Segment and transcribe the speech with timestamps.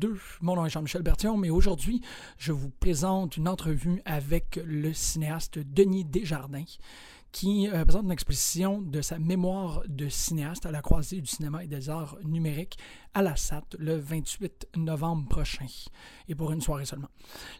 [0.00, 0.18] ALNNT2.
[0.40, 2.02] Mon nom est Jean-Michel Bertillon, mais aujourd'hui,
[2.38, 6.64] je vous présente une entrevue avec le cinéaste Denis Desjardins,
[7.32, 11.62] qui euh, présente une exposition de sa mémoire de cinéaste à la croisée du cinéma
[11.62, 12.76] et des arts numériques
[13.14, 15.66] à la SAT le 28 novembre prochain,
[16.28, 17.10] et pour une soirée seulement.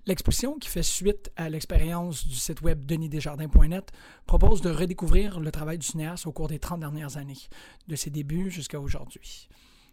[0.06, 3.92] L'exposition, qui fait suite à l'expérience du site web denisdesjardins.net,
[4.26, 7.48] propose de redécouvrir le travail du cinéaste au cours des 30 dernières années,
[7.86, 9.48] de ses débuts jusqu'à aujourd'hui.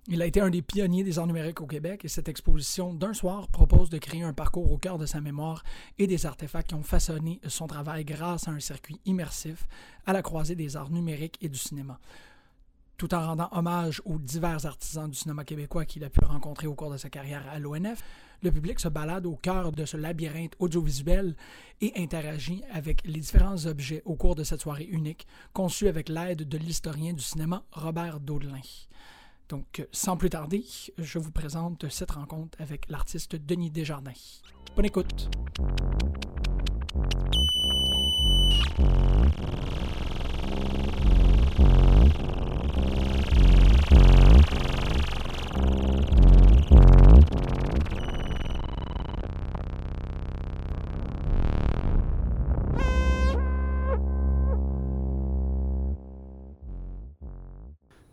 [0.10, 3.14] Il a été un des pionniers des arts numériques au Québec et cette exposition d'un
[3.14, 5.66] soir propose de créer un parcours au cœur de sa mémoire
[5.98, 9.68] et des artefacts qui ont façonné son travail grâce à un circuit immersif
[10.06, 12.00] à la croisée des arts numériques et du cinéma.
[12.96, 16.74] Tout en rendant hommage aux divers artisans du cinéma québécois qu'il a pu rencontrer au
[16.74, 18.02] cours de sa carrière à l'ONF,
[18.42, 21.36] le public se balade au cœur de ce labyrinthe audiovisuel
[21.82, 26.48] et interagit avec les différents objets au cours de cette soirée unique, conçue avec l'aide
[26.48, 28.62] de l'historien du cinéma Robert Daudelin.
[29.50, 30.66] Donc, sans plus tarder,
[30.98, 34.12] je vous présente cette rencontre avec l'artiste Denis Desjardins.
[34.76, 35.30] Bonne écoute.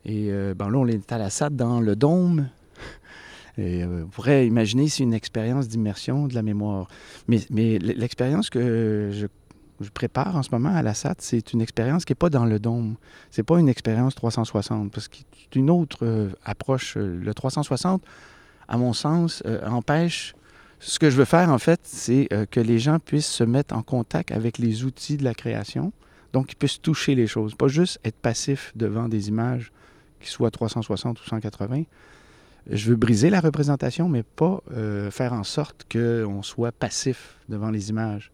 [0.04, 2.48] Et euh, ben là, on est à la SAD dans le dôme.
[3.58, 6.88] Et, euh, on pourrait imaginer c'est une expérience d'immersion de la mémoire.
[7.28, 9.26] Mais, mais l'expérience que je,
[9.92, 12.58] prépare en ce moment à la SAT, c'est une expérience qui n'est pas dans le
[12.58, 12.96] dôme.
[13.30, 16.96] C'est pas une expérience 360, parce que c'est une autre euh, approche.
[16.96, 18.02] Le 360,
[18.68, 20.34] à mon sens, empêche...
[20.80, 23.82] Ce que je veux faire, en fait, c'est que les gens puissent se mettre en
[23.82, 25.92] contact avec les outils de la création,
[26.34, 29.72] donc ils puissent toucher les choses, pas juste être passifs devant des images
[30.30, 31.84] soit 360 ou 180.
[32.70, 37.70] Je veux briser la représentation, mais pas euh, faire en sorte qu'on soit passif devant
[37.70, 38.32] les images.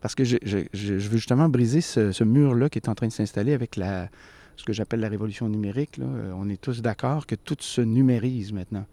[0.00, 3.74] Parce que je, veux justement briser ce, mur-là qui est en train de s'installer avec
[3.74, 6.00] ce que j'appelle la révolution numérique.
[6.34, 8.86] On est tous d'accord que tout se numérise maintenant.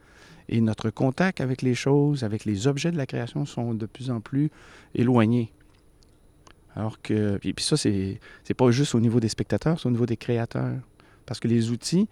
[0.49, 4.11] Et notre contact avec les choses, avec les objets de la création sont de plus
[4.11, 4.49] en plus
[4.95, 5.51] éloignés.
[6.75, 7.37] Alors que.
[7.37, 8.19] Puis, ça, c'est
[8.55, 10.75] pas juste au niveau des spectateurs, c'est au niveau des créateurs.
[11.27, 12.09] Parce que les outils,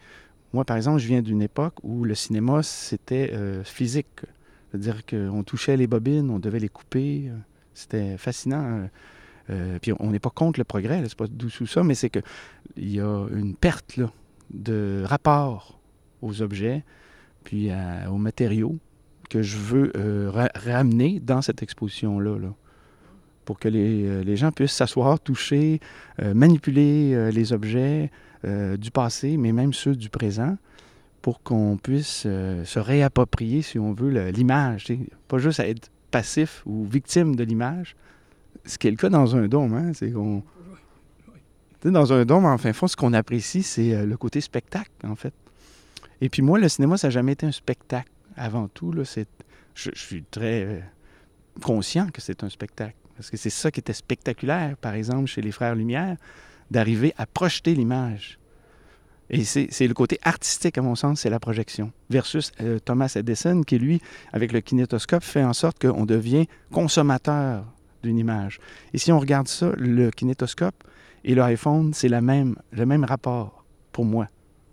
[0.53, 4.22] moi par exemple, je viens d'une époque où le cinéma, c'était euh, physique.
[4.70, 7.30] C'est-à-dire qu'on touchait les bobines, on devait les couper.
[7.30, 7.38] Euh,
[7.74, 8.88] c'était fascinant.
[9.50, 12.24] Euh, puis on n'est pas contre le progrès, c'est pas tout ça, mais c'est qu'il
[12.78, 14.00] y a une perte
[14.50, 15.80] de rapport
[16.22, 16.84] aux objets,
[17.44, 17.70] puis
[18.09, 18.78] aux matériaux
[19.30, 19.92] que je veux
[20.56, 22.38] ramener dans cette exposition-là.
[23.44, 25.80] pour que les, les, gens puissent s'asseoir, toucher,
[26.20, 28.09] manipuler les objets,
[28.45, 30.57] euh, du passé, mais même ceux du présent,
[31.22, 34.88] pour qu'on puisse euh, se réapproprier, si on veut, l'image.
[35.28, 37.95] Pas juste être passif ou victime de l'image,
[38.66, 39.73] ce qui est dans un dôme.
[39.73, 40.44] Hein, c'est qu'on...
[41.83, 45.16] Dans un dôme, en fin fond, ce qu'on apprécie, c'est euh, le côté spectacle, en
[45.16, 45.33] fait.
[46.22, 48.09] Et puis moi, le cinéma, ça n'a jamais été un spectacle.
[48.38, 48.94] Avant tout.
[48.94, 49.23] Je,
[49.73, 50.83] je, suis très
[51.62, 52.95] conscient que c'est un spectacle.
[53.16, 56.17] Parce que c'est ça qui était spectaculaire, par exemple, chez les Frères Lumière
[56.72, 58.40] d'arriver à projeter l'image.
[59.30, 61.92] Et c'est le côté artistique, à mon sens, c'est la projection.
[62.12, 64.00] Versus euh, Thomas Edison, qui, lui,
[64.34, 67.66] avec le kinétoscope, fait en sorte qu'on devient consommateur
[68.04, 68.59] d'une image.
[68.94, 70.84] Et si on regarde ça, le kinétoscope
[71.24, 74.28] et l'iPhone, c'est même, le même rapport pour moi.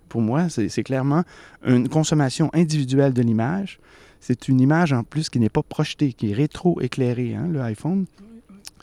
[0.07, 1.23] Pour moi, c'est clairement
[1.65, 3.79] une consommation individuelle de l'image.
[4.19, 8.05] C'est une image en plus qui n'est pas projetée, qui est rétro-éclairée, hein, le iPhone.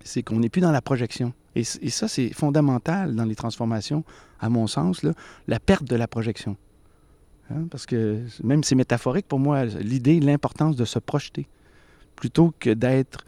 [0.05, 1.32] C'est qu'on n'est plus dans la projection.
[1.56, 4.05] Et, ça, c'est fondamental dans les transformations,
[4.38, 5.05] à mon sens,
[5.49, 6.56] la perte de la projection.
[7.50, 11.49] Hein, parce que même c'est métaphorique pour moi, l'idée, l'importance de se projeter,
[12.14, 13.25] plutôt que d'être...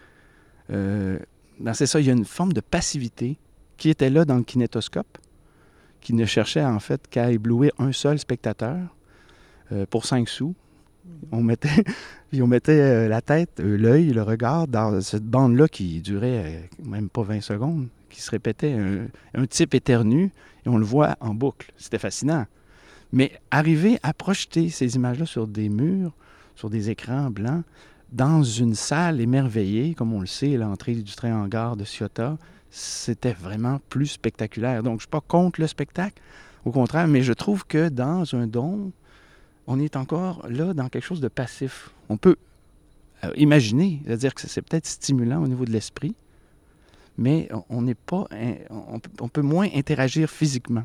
[0.71, 1.19] Euh,
[1.59, 3.39] ben, c'est ça, il y a une forme de passivité
[3.77, 5.19] qui était là dans le kinétoscope,
[6.01, 8.79] qui ne cherchait en fait qu'à éblouir un seul spectateur
[9.73, 10.55] euh, pour cinq sous,
[11.31, 11.85] on mettait,
[12.35, 17.09] on mettait euh, la tête, euh, l'œil, le regard dans cette bande-là qui durait même
[17.09, 18.77] pas 20 secondes, qui se répétait,
[19.35, 20.31] un, type éternu,
[20.65, 21.73] et on le voit en boucle.
[21.77, 22.47] C'était fascinant.
[23.13, 26.13] Mais arriver à projeter ces images-là sur des murs,
[26.55, 27.65] sur des écrans blancs,
[28.11, 32.37] dans une salle émerveillée, comme on le sait, l'entrée du train en gare de Ciotat,
[32.71, 34.83] c'était vraiment plus spectaculaire.
[34.83, 36.21] Donc, je ne suis pas contre le spectacle,
[36.65, 38.93] au contraire, mais je trouve que dans un don,
[39.67, 41.91] on est encore là dans quelque chose de passif.
[42.09, 42.37] On peut
[43.25, 46.14] euh, imaginer, c'est-à-dire que c'est peut-être stimulant au niveau de l'esprit,
[47.19, 48.26] mais on pas,
[48.70, 50.85] on, peut moins interagir physiquement.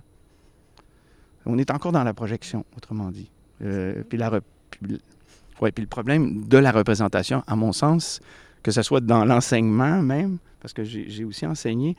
[1.45, 3.31] On est encore dans la projection, autrement dit.
[3.61, 4.41] Euh, puis, la,
[4.81, 4.99] puis
[5.59, 8.19] le problème de la représentation, à mon sens,
[8.61, 11.95] que ce soit dans l'enseignement même, parce que j'ai aussi enseigné,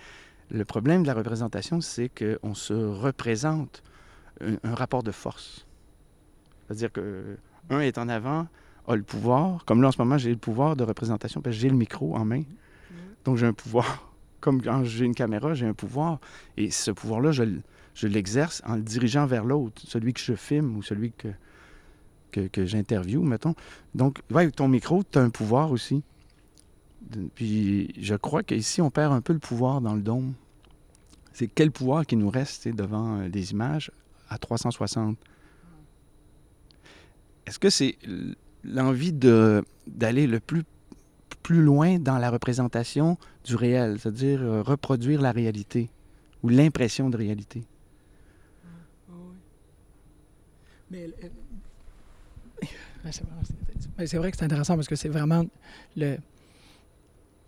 [0.51, 3.83] le problème de la représentation, c'est qu'on se représente
[4.41, 5.67] un, rapport de force.
[6.69, 8.47] C'est-à-dire qu'un est en avant,
[8.87, 11.61] a le pouvoir, comme là en ce moment, j'ai le pouvoir de représentation parce que
[11.61, 12.43] j'ai le micro en main.
[13.25, 14.05] Donc j'ai un pouvoir.
[14.41, 16.21] Comme quand j'ai une caméra, j'ai un pouvoir.
[16.57, 17.43] Et ce pouvoir-là, je,
[17.95, 21.29] je l'exerce en le dirigeant vers l'autre, celui que je filme ou celui que,
[22.31, 23.57] que, que j'interviewe, mettons.
[23.97, 26.05] Donc, avec ton micro, tu as un pouvoir aussi.
[27.35, 30.35] Puis je crois qu'ici, on perd un peu le pouvoir dans le dôme.
[31.33, 33.91] C'est quel pouvoir qui nous reste devant euh, des images
[34.29, 35.17] à 360?
[37.49, 37.97] Est-ce que c'est
[38.63, 40.65] l'envie d'aller le plus,
[41.43, 45.89] plus loin dans la représentation du réel, c'est-à-dire euh, reproduire la réalité
[46.43, 47.65] ou l'impression de réalité?
[48.53, 49.15] Ah,
[53.99, 55.47] Mais c'est vrai que c'est intéressant parce que c'est vraiment
[55.97, 56.19] le,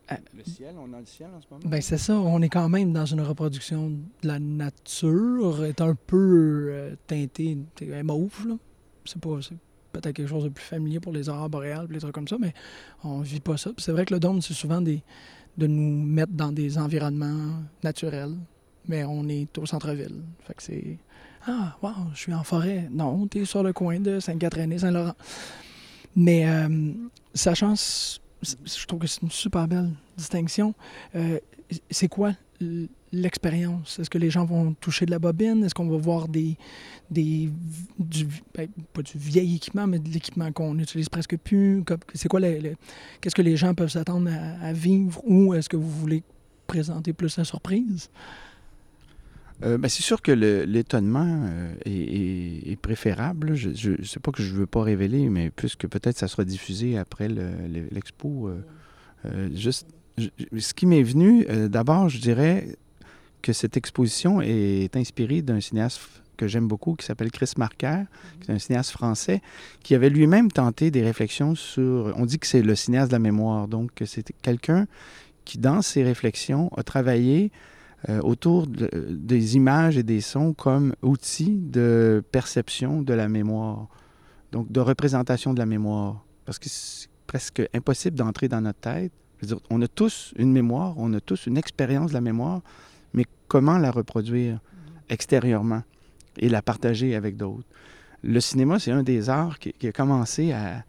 [0.08, 0.17] ah.
[0.35, 1.62] Le ciel, on a le ciel en ce moment?
[1.69, 5.94] Ben c'est ça, on est quand même dans une reproduction de la nature, est un
[5.94, 7.58] peu euh, teintée,
[8.02, 8.55] mauve, là.
[9.05, 9.38] C'est pas,
[9.93, 12.55] peut-être quelque chose de plus familier pour les aurores boréales, les trucs comme ça, mais
[13.05, 13.71] on vit pas ça.
[13.79, 15.03] c'est vrai que le dôme, c'est souvent des,
[15.57, 18.35] de nous mettre dans des environnements naturels,
[18.89, 20.23] mais on est au centre-ville.
[20.47, 20.99] Fait que c'est...
[21.47, 22.89] Ah, wow, je suis en forêt.
[22.91, 25.15] Non, t'es sur le coin de Sainte-Catherine et Saint-Laurent.
[26.15, 26.93] Mais euh,
[27.33, 27.75] sachant
[28.43, 30.75] je trouve que c'est une super belle distinction.
[31.15, 31.39] Euh,
[31.91, 32.33] c'est quoi
[33.12, 33.99] l'expérience?
[33.99, 35.65] Est-ce que les gens vont toucher de la bobine?
[35.65, 36.57] Est-ce qu'on va voir des,
[37.11, 37.51] des
[37.99, 41.83] du, ben, pas du vieil équipement, mais de l'équipement qu'on n'utilise presque plus?
[42.15, 44.31] C'est quoi qu'est-ce que les gens peuvent s'attendre
[44.62, 45.21] à, vivre?
[45.25, 46.23] Ou est-ce que vous voulez
[46.67, 48.11] présenter plus la surprise?
[49.62, 53.55] Euh, ben, c'est sûr que l'étonnement euh, est, préférable.
[53.55, 56.45] Je ne sais pas que je ne veux pas révéler, mais puisque peut-être ça sera
[56.45, 58.51] diffusé après l'expo.
[59.27, 59.87] Euh, juste,
[60.19, 62.77] ce qui m'est venu, d'abord, je dirais
[63.43, 66.01] que cette exposition est inspirée d'un cinéaste
[66.37, 68.05] que j'aime beaucoup, qui s'appelle Chris Marker,
[68.41, 69.43] qui est un cinéaste français,
[69.83, 72.15] qui avait lui-même tenté des réflexions sur...
[72.17, 74.87] On dit que c'est le cinéaste de la mémoire, donc c'est quelqu'un
[75.45, 77.53] qui, dans ses réflexions, a travaillé
[78.09, 83.89] euh, autour des images et des sons comme outils de perception de la mémoire,
[84.53, 86.25] donc de représentation de la mémoire.
[86.47, 89.13] Parce que c'est presque impossible d'entrer dans notre tête.
[89.69, 92.63] on a tous une mémoire, on a tous une expérience de la mémoire,
[93.50, 94.61] comment la reproduire
[95.08, 95.82] extérieurement
[96.38, 97.67] et la partager avec d'autres?
[98.23, 100.85] Le cinéma, c'est un des arts qui, a commencé à,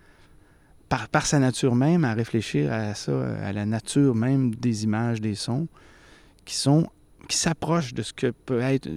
[0.87, 5.35] par, sa nature même, à réfléchir à ça, à la nature même des images, des
[5.35, 5.67] sons,
[6.45, 6.87] qui sont
[7.27, 8.89] qui s'approche de ce que peut être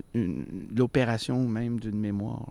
[0.75, 2.49] l'opération même d'une mémoire.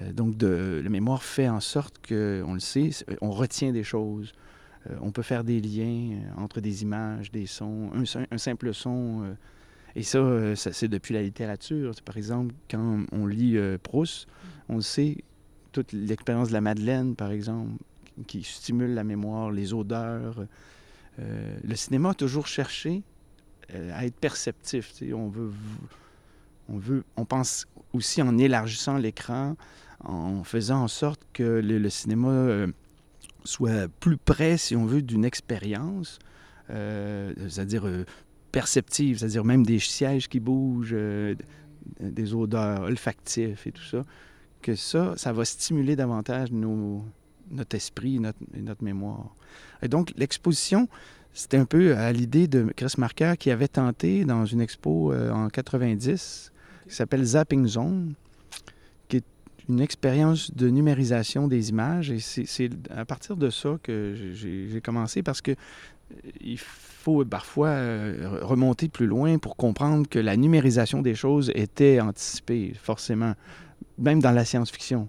[0.00, 2.90] Euh, donc, de, la mémoire fait en sorte que, on le sait,
[3.20, 4.32] on retient des choses.
[4.88, 9.36] Euh, on peut faire des liens euh, entre des images, des sons, un, simple son.
[9.96, 11.92] Et ça, c'est depuis la littérature.
[12.04, 14.26] Par exemple, quand on lit Proust,
[14.68, 15.18] on sait,
[15.72, 17.72] toute l'expérience de la Madeleine, par exemple,
[18.26, 20.46] qui stimule la mémoire, les odeurs.
[21.18, 23.02] le cinéma a toujours cherché
[23.74, 24.92] euh, à être perceptif.
[25.12, 25.52] On veut,
[26.68, 29.56] on veut, on pense aussi en élargissant l'écran,
[30.02, 32.66] en faisant en sorte que le, cinéma euh,
[33.44, 36.18] soit plus près, si on veut, d'une expérience,
[36.70, 37.84] euh, c'est-à-dire
[38.52, 40.96] perceptive, c'est-à-dire même des sièges qui bougent,
[42.00, 44.04] des odeurs olfactifs et tout ça,
[44.62, 48.16] que ça, ça va stimuler davantage notre esprit
[48.54, 49.34] et notre mémoire.
[49.82, 50.88] Et donc, l'exposition,
[51.32, 55.30] c'était un peu à l'idée de Chris Marker qui avait tenté dans une expo euh,
[55.30, 56.52] en 90
[56.88, 58.14] qui s'appelle Zapping Zone,
[59.08, 59.24] qui est
[59.68, 62.10] une expérience de numérisation des images.
[62.10, 66.89] Et c'est à partir de ça que j'ai commencé parce que euh, il faut
[67.28, 73.34] parfois euh, remonter plus loin pour comprendre que la numérisation des choses était anticipée, forcément,
[73.98, 75.08] même dans la science-fiction.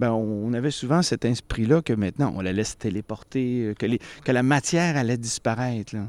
[0.00, 3.86] Ben, on avait souvent cet esprit-là que maintenant, on la laisse téléporter, euh, que,
[4.24, 5.94] que la matière allait disparaître.
[5.94, 6.08] Mm-hmm.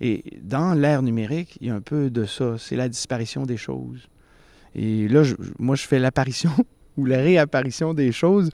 [0.00, 2.56] Et dans l'ère numérique, il y a un peu de ça.
[2.58, 4.08] C'est la disparition des choses.
[4.76, 5.22] Et là,
[5.58, 6.52] moi, je fais l'apparition
[6.96, 8.50] ou la réapparition des choses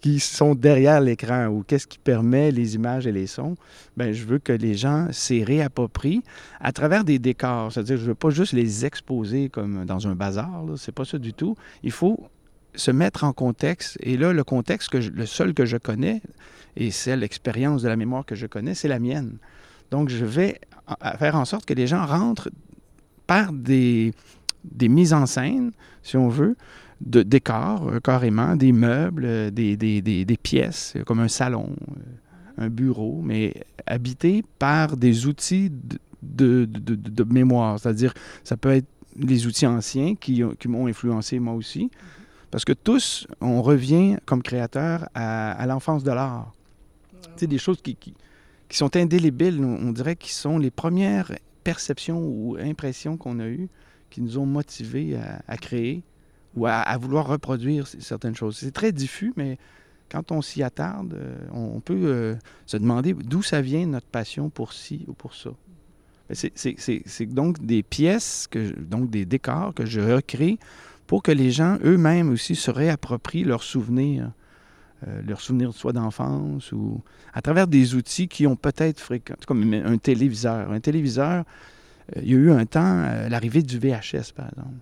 [0.00, 3.56] qui sont derrière l'écran ou qu'est-ce qui permet les images et les sons,
[3.96, 6.22] ben je veux que les gens s'y réapproprient
[6.60, 7.72] à travers des décors.
[7.72, 11.34] C'est-à-dire, je veux pas juste les exposer comme dans un bazar, c'est pas ça du
[11.34, 11.56] tout.
[11.82, 12.28] Il faut
[12.74, 13.98] se mettre en contexte.
[14.00, 16.22] Et là, le contexte, que le seul que je connais,
[16.76, 19.38] et c'est l'expérience de la mémoire que je connais, c'est la mienne.
[19.90, 20.60] Donc, je vais
[21.18, 22.50] faire en sorte que les gens rentrent
[23.26, 24.14] par des,
[24.64, 26.56] des mises en scène, si on veut,
[27.00, 32.64] de décors, euh, carrément, des meubles, euh, des, des, des, pièces, comme un salon, euh,
[32.64, 33.54] un bureau, mais
[33.86, 35.70] habité par des outils
[36.22, 37.78] de, de, de, mémoire.
[37.78, 41.90] C'est-à-dire, ça peut être les outils anciens qui, qui m'ont influencé moi aussi.
[42.50, 46.52] Parce que tous, on revient comme créateur à, l'enfance de l'art.
[47.36, 48.14] C'est des choses qui, qui,
[48.68, 51.30] qui, sont indélébiles, on dirait, qui sont les premières
[51.62, 53.68] perceptions ou impressions qu'on a eues
[54.08, 56.02] qui nous ont motivés à créer
[56.58, 58.56] ou à, vouloir reproduire certaines choses.
[58.56, 59.58] C'est très diffus, mais
[60.10, 62.34] quand on s'y attarde, euh, on, peut euh,
[62.66, 65.50] se demander d'où ça vient notre passion pour ci ou pour ça.
[66.32, 70.58] C'est donc des pièces, que, donc des décors que je recrée
[71.06, 74.30] pour que les gens eux-mêmes aussi se réapproprient leurs souvenirs,
[75.06, 77.00] euh, leurs souvenirs soit d'enfance ou
[77.32, 80.70] à travers des outils qui ont peut-être fréquent, comme un téléviseur.
[80.70, 81.44] Un téléviseur,
[82.16, 84.74] il y a eu un temps, l'arrivée du VHS, par exemple.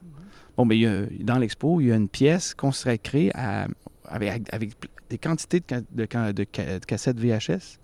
[0.57, 0.81] Bon, mais
[1.21, 3.67] dans l'expo, il y a une pièce consacrée à,
[4.07, 4.73] avec, avec,
[5.11, 7.79] des quantités de, de, cassettes VHS.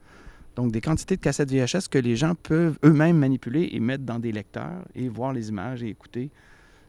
[0.56, 4.18] Donc, des quantités de cassettes VHS que les gens peuvent eux-mêmes manipuler et mettre dans
[4.18, 6.30] des lecteurs et voir les images et écouter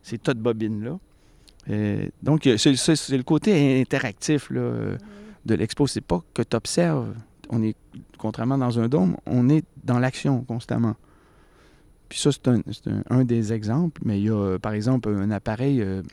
[0.02, 1.00] ces tas de bobines-là.
[1.70, 4.98] Euh, donc, c'est le côté interactif là,
[5.46, 5.88] de l'expo.
[5.88, 7.14] C'est pas que tu observes.
[7.50, 7.76] On est,
[8.18, 10.96] contrairement dans un dôme, on est dans l'action constamment.
[12.14, 16.04] Puis ça, c'est un, des exemples, mais il y a, par exemple, un appareil, euh,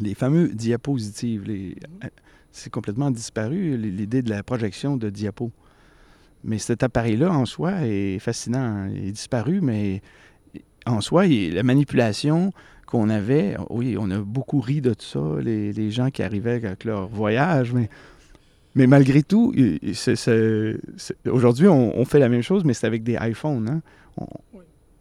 [0.00, 1.44] les fameux diapositives.
[1.50, 2.08] Euh,
[2.50, 5.50] c'est complètement disparu, l'idée de la projection de diapos.
[6.44, 8.88] Mais cet appareil-là, en soi, est fascinant.
[8.90, 10.00] Il est disparu, mais
[10.86, 12.50] en soi, la manipulation
[12.86, 16.84] qu'on avait, oui, on a beaucoup ri de tout ça, les, gens qui arrivaient avec
[16.84, 19.54] leur voyage, mais, malgré tout,
[21.26, 23.68] aujourd'hui, on, fait la même chose, mais c'est avec des iPhones.
[23.68, 24.24] Hein?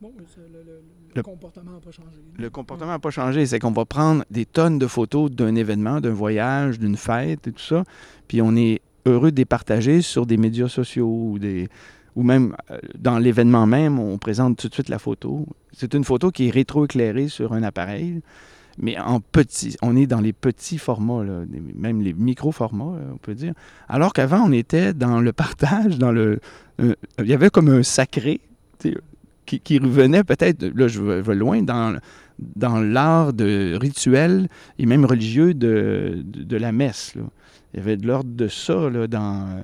[0.01, 2.18] Le, comportement n'a pas changé.
[2.38, 3.46] Le comportement n'a pas changé.
[3.46, 7.51] C'est qu'on va prendre des tonnes de photos d'un événement, d'un voyage, d'une fête et
[7.51, 7.84] tout ça,
[8.27, 11.70] puis on est heureux de les partager sur des médias sociaux ou, des,
[12.16, 15.48] ou même euh, dans l'événement même, on présente tout de suite la photo.
[15.72, 18.22] C'est une photo qui est rétroéclairée sur un appareil,
[18.77, 19.77] mais en petit.
[19.82, 21.24] On est dans les petits formats,
[21.75, 23.54] même les micro-formats, on peut dire.
[23.88, 26.39] Alors qu'avant, on était dans le partage, dans le...
[26.80, 28.42] il y avait comme un sacré
[29.48, 31.98] qui, revenait peut-être, là je vais, loin, dans,
[32.56, 37.13] dans l'art de rituel et même religieux de, de, la messe.
[37.74, 39.62] Il y avait de l'ordre de ça là, dans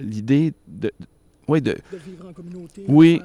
[0.00, 0.90] l'idée de,
[1.48, 2.84] oui, de, de, vivre en communauté.
[2.86, 3.20] Oui,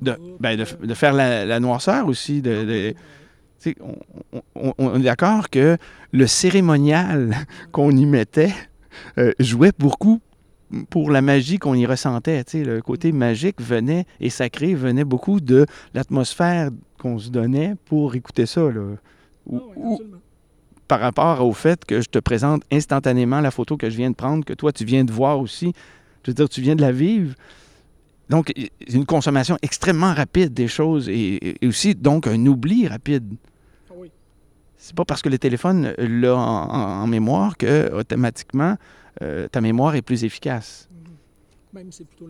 [0.00, 2.42] de, faire, ben, de, faire la, noirceur aussi.
[2.42, 2.94] De,
[4.54, 5.76] on, on, est d'accord que
[6.12, 7.36] le cérémonial
[7.72, 8.54] qu'on y mettait
[9.18, 10.20] euh, jouait beaucoup
[10.90, 12.44] pour la magie qu'on y ressentait.
[12.54, 18.46] Le côté magique venait et sacré venait beaucoup de l'atmosphère qu'on se donnait pour écouter
[18.46, 18.62] ça.
[18.70, 18.96] Là.
[19.52, 19.56] Ah
[20.88, 24.16] par rapport au fait que je te présente instantanément la photo que je viens de
[24.16, 25.72] prendre, que toi, tu viens de voir aussi.
[26.24, 27.34] Je veux dire, tu viens de la vivre.
[28.30, 28.52] Donc,
[28.88, 33.34] une consommation extrêmement rapide des choses et, aussi, donc, un oubli rapide.
[33.90, 34.10] Ah oui.
[34.76, 38.76] C'est pas parce que le téléphone l'a en, mémoire que automatiquement
[39.22, 40.88] euh, ta mémoire est plus efficace.
[40.92, 41.74] Mm-hmm.
[41.74, 42.28] Même c'est plutôt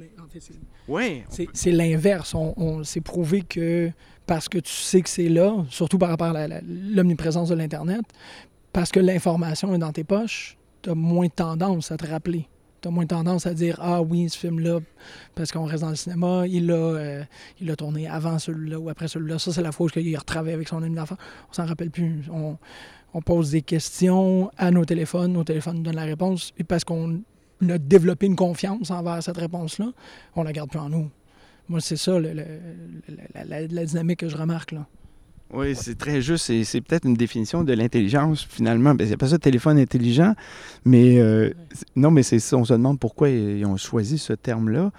[0.89, 2.35] oui, c'est l'inverse.
[2.35, 3.91] On, on s'est prouvé que
[4.27, 8.03] parce que tu sais que c'est là, surtout par rapport à l'omniprésence de l'Internet,
[8.73, 12.49] parce que l'information est dans tes poches, tu as moins tendance à te rappeler.
[12.81, 14.79] Tu as moins tendance à dire Ah oui, ce film-là,
[15.35, 17.25] parce qu'on reste dans le cinéma, il l'a euh,
[17.61, 19.39] il a tourné avant celui-là ou après celui-là.
[19.39, 21.17] Ça, c'est la fois où il a retravaillé avec son ami d'enfant.
[21.51, 22.23] On s'en rappelle plus.
[22.31, 22.57] On,
[23.15, 26.85] on pose des questions à nos téléphones, nos téléphones nous donnent la réponse, et parce
[26.85, 27.21] qu'on
[27.69, 29.93] a développé une confiance envers cette réponse-là,
[30.37, 31.11] on la garde plus en nous.
[31.69, 34.73] Moi, c'est ça la, dynamique que je remarque.
[34.73, 34.87] là.
[35.53, 36.53] Oui, c'est très juste.
[36.65, 38.95] C'est peut-être une définition de l'intelligence, finalement.
[38.95, 40.35] Ben, c'est pas ça téléphone intelligent,
[40.85, 41.53] mais euh,
[41.97, 42.57] non, mais c'est ça.
[42.57, 44.91] On se demande pourquoi ils ont choisi ce terme-là,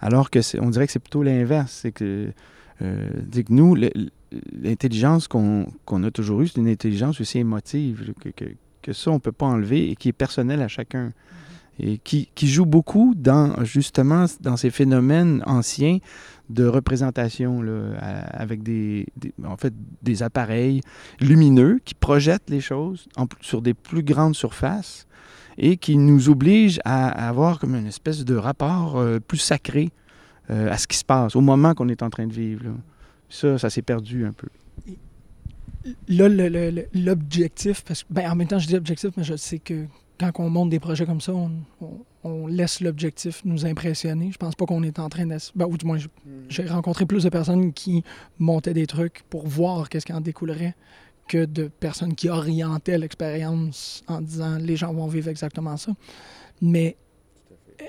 [0.00, 1.80] alors que on dirait que c'est plutôt l'inverse.
[1.82, 2.30] C'est que,
[2.82, 3.76] euh, que nous,
[4.52, 5.66] l'intelligence qu'on
[6.02, 8.12] a toujours eue, c'est une intelligence aussi émotive,
[8.82, 11.08] que, ça, on ne peut pas enlever et qui est personnelle à chacun.
[11.08, 11.12] Mm-hmm.
[11.78, 15.98] Et qui, joue beaucoup dans, justement, dans ces phénomènes anciens
[16.48, 17.92] de représentation là,
[18.30, 19.06] avec des,
[19.44, 20.80] en fait, des appareils
[21.20, 23.08] lumineux qui projettent les choses
[23.42, 25.06] sur des plus grandes surfaces
[25.58, 29.90] et qui nous obligent à, avoir comme une espèce de rapport euh, plus sacré
[30.50, 32.64] euh, à ce qui se passe au moment qu'on est en train de vivre.
[33.36, 34.48] Ça, ça s'est perdu un peu.
[36.08, 36.28] Là,
[36.94, 39.84] l'objectif, parce que ben, en même temps, je dis objectif, mais je sais que
[40.18, 44.32] quand on monte des projets comme ça, on, laisse l'objectif nous impressionner.
[44.32, 45.36] Je pense pas qu'on est en train de...
[45.54, 46.30] Ben, ou du moins, hmm.
[46.48, 48.02] j'ai rencontré plus de personnes qui
[48.38, 50.74] montaient des trucs pour voir qu'est-ce qui en découlerait
[51.28, 55.92] que de personnes qui orientaient l'expérience en disant les gens vont vivre exactement ça.
[56.60, 56.96] Mais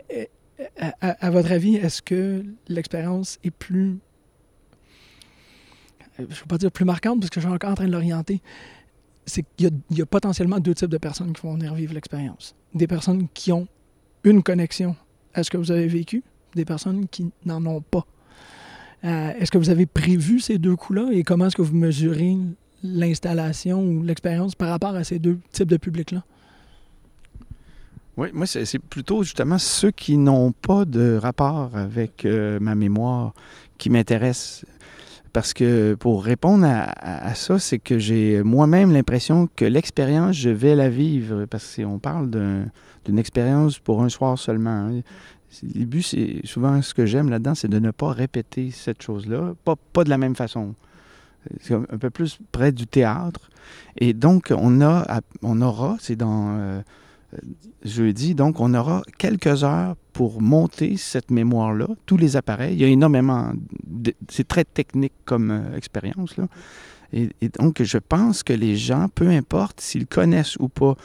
[0.09, 3.97] eh, eh, à, votre avis, est-ce que l'expérience est plus...
[6.17, 7.91] Je ne veux pas dire plus marquante parce que je suis encore en train de
[7.91, 8.41] l'orienter,
[9.25, 12.55] c'est qu'il y, a potentiellement deux types de personnes qui vont venir vivre l'expérience.
[12.73, 13.67] Des personnes qui ont
[14.23, 14.95] une connexion
[15.33, 16.23] à ce que vous avez vécu,
[16.55, 18.05] des personnes qui n'en ont pas.
[19.03, 22.37] Euh, est-ce que vous avez prévu ces deux coups-là et comment est-ce que vous mesurez
[22.83, 26.23] l'installation ou l'expérience par rapport à ces deux types de publics-là?
[28.15, 33.33] Oui, moi, c'est plutôt justement ceux qui n'ont pas de rapport avec euh, ma mémoire
[33.77, 34.65] qui m'intéressent.
[35.37, 40.73] Parce que pour répondre à, ça, c'est que j'ai moi-même l'impression que l'expérience, je vais
[40.73, 41.45] la vivre.
[41.45, 42.31] Parce qu'on parle
[43.05, 44.87] d'une expérience pour un soir seulement.
[44.89, 45.01] Hein.
[45.61, 49.53] Le but, c'est souvent ce que j'aime là-dedans, c'est de ne pas répéter cette chose-là,
[49.63, 50.73] pas, de la même façon.
[51.61, 53.51] C'est un peu plus près du théâtre.
[53.95, 56.81] Et donc, on, a, on aura, c'est dans euh,
[57.83, 62.73] jeudi, donc on aura quelques heures pour monter cette mémoire-là, tous les appareils.
[62.73, 63.51] Il y a énormément,
[64.29, 66.37] c'est très technique comme euh, expérience.
[66.37, 66.47] Là.
[67.13, 67.29] Et,
[67.59, 70.95] donc, je pense que les gens, peu importe s'ils connaissent ou pas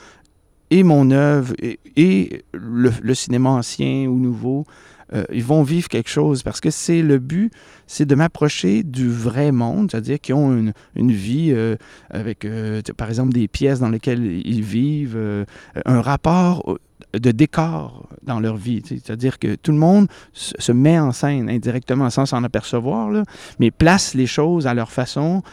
[0.69, 4.65] et mon œuvre et, le, cinéma ancien ou nouveau,
[5.13, 7.51] euh, ils vont vivre quelque chose parce que c'est le but,
[7.87, 11.75] c'est de m'approcher du vrai monde, c'est-à-dire qu'ils ont une, vie euh,
[12.09, 15.45] avec, euh, par exemple, des pièces dans lesquelles ils vivent,
[15.85, 16.77] un rapport
[17.13, 18.81] de décor dans leur vie.
[18.85, 23.23] C'est-à-dire que tout le monde se met en scène indirectement sans s'en apercevoir,
[23.59, 25.43] mais place les choses à leur façon,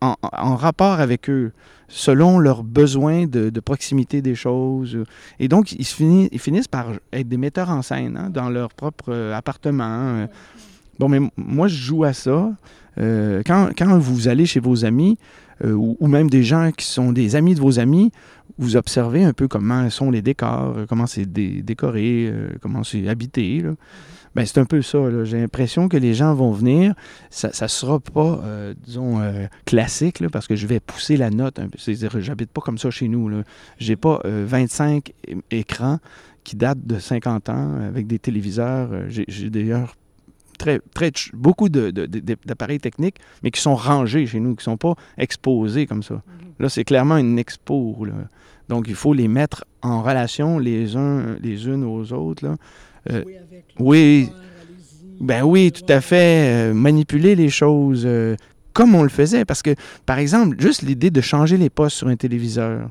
[0.00, 1.52] en, rapport avec eux
[1.88, 4.98] selon leurs besoins de, proximité des choses.
[5.40, 9.34] Et donc, ils, finissent, par être des metteurs en scène hein, dans leur propre euh,
[9.34, 9.84] appartement.
[9.84, 10.28] Hein.
[10.98, 12.50] Bon, mais moi, je joue à ça.
[12.98, 15.18] Euh, quand, vous allez chez vos amis,
[15.64, 18.12] euh, ou, même des gens qui sont des amis de vos amis,
[18.58, 23.64] vous observez un peu comment sont les décors, comment c'est décoré, comment c'est habité.
[24.34, 24.98] Ben, c'est un peu ça.
[25.24, 26.94] J'ai l'impression que les gens vont venir.
[27.30, 31.58] Ça ne sera pas, euh, disons, euh, classique, parce que je vais pousser la note.
[31.76, 33.30] C'est-à-dire, j'habite pas comme ça chez nous.
[33.78, 35.98] Je n'ai pas 25 euh, écrans
[36.44, 38.90] qui datent de 50 ans avec des téléviseurs.
[39.08, 39.96] J'ai d'ailleurs
[40.58, 44.94] Très, très, beaucoup d'appareils techniques, mais qui sont rangés chez nous, qui ne sont pas
[45.16, 46.14] exposés comme ça.
[46.14, 46.62] Mm-hmm.
[46.62, 47.96] Là, c'est clairement une expo.
[48.68, 52.44] Donc, il faut les mettre en relation les uns les unes aux autres.
[52.44, 52.56] Là.
[53.10, 53.24] Euh,
[53.78, 54.28] oui,
[55.20, 56.70] ben oui, tout à fait.
[56.70, 58.36] Euh, manipuler les choses euh,
[58.72, 59.44] comme on le faisait.
[59.44, 59.74] Parce que,
[60.06, 62.90] par exemple, juste l'idée de changer les postes sur un téléviseur,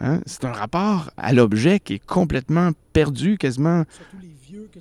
[0.00, 3.84] hein, c'est un rapport à l'objet qui est complètement perdu, quasiment.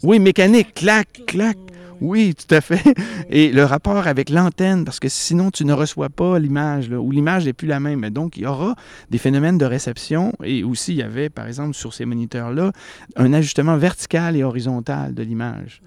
[0.04, 1.58] Oui, mécanique, clac, clac.
[2.02, 2.84] Oui, tout à fait.
[3.30, 7.46] Et le rapport avec l'antenne, parce que sinon tu ne reçois pas l'image, ou l'image
[7.46, 8.10] n'est plus la même.
[8.10, 8.76] Donc, il y aura
[9.10, 10.34] des phénomènes de réception.
[10.44, 12.72] Et aussi, il y avait, par exemple, sur ces moniteurs-là,
[13.16, 15.82] un ajustement vertical et horizontal de l'image.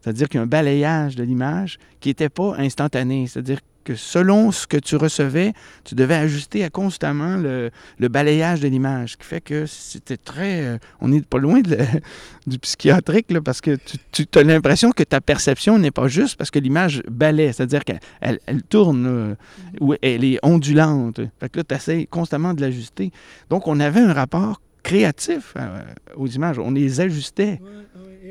[0.00, 3.26] C'est-à-dire qu'il y a un balayage de l'image qui n'était pas instantané.
[3.26, 5.52] C'est-à-dire que selon ce que tu recevais,
[5.84, 7.70] tu devais ajuster à constamment le,
[8.08, 10.62] balayage de l'image, ce qui fait que c'était très...
[10.62, 11.60] Euh, on n'est pas loin
[12.46, 13.76] du psychiatrique, là, parce que
[14.12, 18.00] tu, as l'impression que ta perception n'est pas juste parce que l'image balaie, c'est-à-dire qu'elle
[18.20, 19.76] elle, tourne, mm-hmm.
[19.80, 21.20] ou elle est ondulante.
[21.38, 23.10] Fait que là, tu essaies constamment de l'ajuster.
[23.48, 25.82] Donc, on avait un rapport créatif euh,
[26.16, 26.58] aux images.
[26.58, 27.60] On les ajustait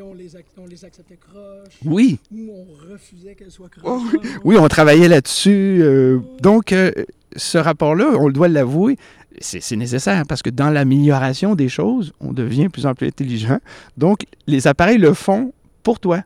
[0.01, 0.35] on les,
[0.85, 1.79] acceptait croches.
[1.85, 2.19] Oui.
[2.31, 3.85] Ou on refusait qu'elles soient croches.
[3.85, 4.57] Oh oui.
[4.57, 5.79] on travaillait là-dessus.
[5.81, 6.91] Euh, donc, euh,
[7.35, 8.97] ce rapport-là, on le doit l'avouer,
[9.39, 13.59] c'est nécessaire parce que dans l'amélioration des choses, on devient de plus en plus intelligent.
[13.97, 16.23] Donc, les appareils le font pour toi.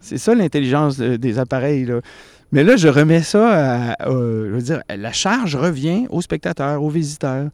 [0.00, 1.90] C'est ça l'intelligence des appareils.
[2.52, 6.90] Mais là, je remets ça à, je veux dire, la charge revient aux spectateurs, aux
[6.90, 7.50] visiteurs.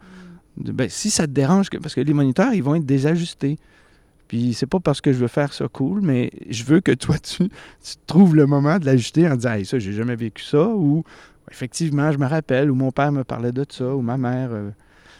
[0.56, 0.70] Mm.
[0.72, 3.58] Ben, si ça te dérange, parce que les moniteurs, ils vont être désajustés.
[4.32, 7.18] Puis c'est pas parce que je veux faire ça cool, mais je veux que toi,
[7.22, 7.50] tu,
[8.06, 11.04] trouves le moment de l'ajuster en disant hey, ça, j'ai jamais vécu ça, ou
[11.50, 14.48] effectivement, je me rappelle, ou mon père me parlait de ça, ou ma mère.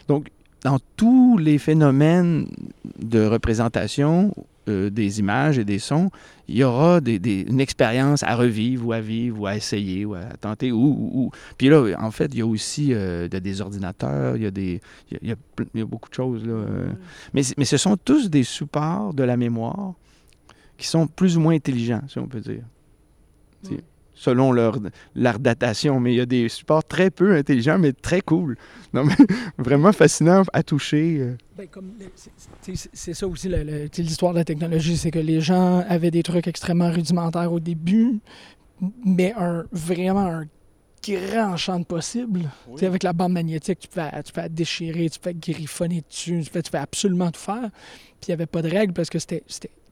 [0.07, 0.29] Donc,
[0.63, 2.47] dans tous les phénomènes
[2.97, 4.33] de représentation
[4.69, 6.09] euh, des images et des sons,
[6.47, 10.13] il y aura des, une expérience à revivre ou à vivre ou à essayer ou
[10.13, 10.71] à tenter.
[10.71, 14.51] Ou, Puis là, en fait, il y a aussi euh, des ordinateurs, il y a,
[14.51, 16.45] des, il y a, beaucoup de choses.
[16.45, 16.87] Là, euh.
[17.33, 19.93] mais, mais ce sont tous des supports de la mémoire
[20.77, 22.63] qui sont plus ou moins intelligents, si on peut dire
[24.15, 24.77] selon leur,
[25.15, 25.99] leur datation.
[25.99, 28.57] Mais il y a des supports très peu intelligents, mais très cool.
[28.93, 29.15] Non, mais
[29.57, 31.17] vraiment fascinant à toucher.
[31.19, 31.37] Euh.
[31.57, 31.67] Ben,
[32.93, 33.49] c'est ça aussi
[33.97, 38.19] l'histoire de la technologie, c'est que les gens avaient des trucs extrêmement rudimentaires au début,
[39.05, 40.45] mais un, vraiment un
[41.11, 42.49] grand champ de possible.
[42.81, 46.71] Avec la bande magnétique, tu peux, tu déchirer, tu peux griffonner dessus, tu peux, tu
[46.71, 47.69] peux absolument tout faire.
[48.19, 49.43] Puis il n'y avait pas de règles parce que c'était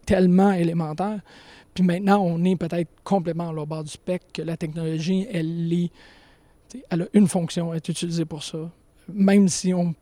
[0.06, 1.20] tellement élémentaire.
[1.74, 5.92] Puis maintenant, on est peut-être complètement au bord du spectre, que la technologie, elle, est,
[6.90, 8.70] elle a une fonction, elle est utilisée pour ça.
[9.14, 9.94] Même si on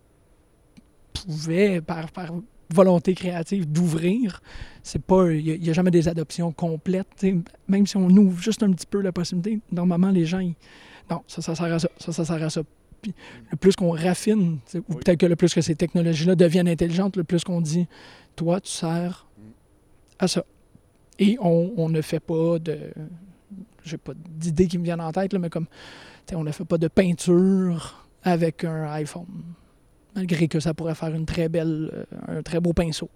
[1.14, 2.32] pouvait, par, par
[2.74, 4.42] volonté créative, d'ouvrir,
[4.84, 7.26] c'est pas, il n'y a, jamais des adoptions complètes.
[7.68, 10.42] Même si on ouvre juste un petit peu la possibilité, normalement, les gens,
[11.10, 12.62] non, ça, ça sert à ça, ça, ça sert à ça.
[13.02, 13.14] Puis
[13.50, 17.24] le plus qu'on raffine, ou peut-être que le plus que ces technologies-là deviennent intelligentes, le
[17.24, 17.88] plus qu'on dit,
[18.36, 19.28] toi, tu sers
[20.20, 20.44] à ça.
[21.20, 22.78] Et on, ne fait pas de.
[23.84, 25.68] J'ai pas d'idées qui me viennent en tête, là, mais comme.
[26.34, 29.26] On ne fait pas de peinture avec un iPhone.
[30.16, 33.10] Malgré que ça pourrait faire une très belle, euh, un très beau pinceau.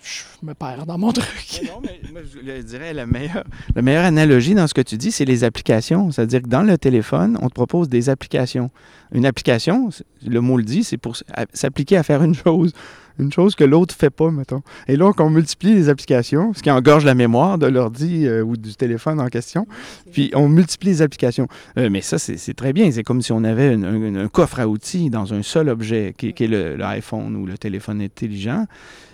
[0.00, 1.62] Je me perds dans mon truc.
[1.66, 5.10] Non, mais moi, je dirais la meilleure, la meilleure analogie dans ce que tu dis,
[5.10, 6.10] c'est les applications.
[6.12, 8.70] C'est-à-dire que dans le téléphone, on te propose des applications.
[9.12, 9.88] Une application,
[10.24, 11.16] le mot le dit, c'est pour
[11.52, 12.74] s'appliquer à faire une chose
[13.18, 14.62] une chose que l'autre ne fait pas, mettons.
[14.88, 18.56] Et là, on multiplie les applications, ce qui engorge la mémoire de l'ordi euh, ou
[18.56, 19.66] du téléphone en question,
[20.12, 21.48] puis on multiplie les applications.
[21.78, 22.90] Euh, mais ça, c'est très bien.
[22.90, 26.76] C'est comme si on avait un, coffre à outils dans un seul objet, qui, est
[26.76, 28.66] l'iPhone ou le téléphone intelligent.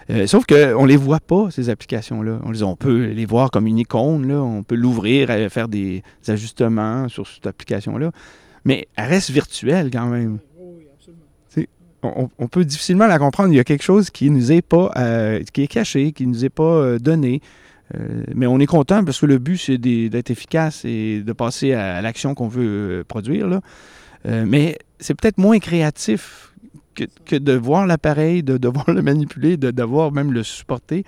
[0.09, 2.41] Euh, sauf qu'on ne les voit pas, ces applications-là.
[2.45, 4.37] On, on, peut les voir comme une icône, là.
[4.43, 8.11] on peut l'ouvrir, faire des ajustements sur cette application-là.
[8.65, 10.39] Mais elle reste virtuelle quand même
[12.03, 13.53] on, peut difficilement la comprendre.
[13.53, 16.45] Il y a quelque chose qui nous est pas, euh, qui est caché, qui nous
[16.45, 17.41] est pas euh, donné.
[17.95, 21.73] Euh, mais on est content parce que le but, c'est d'être efficace et de passer
[21.73, 23.61] à, l'action qu'on veut produire.
[24.25, 26.53] Mais c'est peut-être moins créatif
[26.95, 31.05] que, de voir l'appareil, de devoir le manipuler, de devoir même le supporter.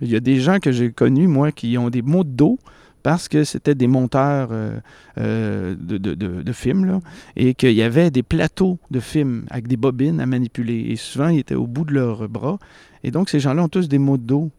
[0.00, 2.58] Il y a des gens que j'ai connus, moi, qui ont des mots de dos
[3.06, 4.80] parce que c'était des monteurs euh,
[5.18, 6.98] euh, de, films, là,
[7.36, 10.86] et qu'il y avait des plateaux de films avec des bobines à manipuler.
[10.88, 12.58] Et souvent, ils étaient au bout de leurs bras.
[13.04, 14.50] Et donc, ces gens-là ont tous des maux de dos.